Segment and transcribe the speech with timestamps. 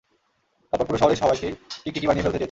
[0.73, 1.53] তারপর পুরো শহরের সবাইকেই
[1.83, 2.39] টিকটিকি বানিয়ে ফেলতে চেয়েছিল।